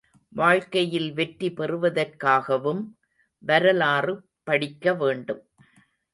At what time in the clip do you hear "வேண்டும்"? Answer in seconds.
4.93-5.43